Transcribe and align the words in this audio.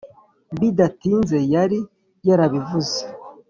bidatinze 0.59 1.37
yari 1.53 1.79
yarabivuze 2.27 3.01